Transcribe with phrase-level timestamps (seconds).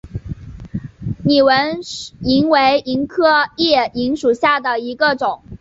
[1.23, 1.79] 拟纹
[2.21, 5.43] 萤为萤科熠萤属下的一个种。